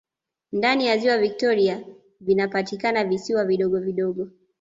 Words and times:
Ndani 0.51 0.85
ya 0.87 0.97
Ziwa 0.97 1.17
Viktoria 1.17 1.85
vinapatikana 2.21 3.03
visiwa 3.03 3.45
vidogo 3.45 3.79
vidogo 3.79 4.27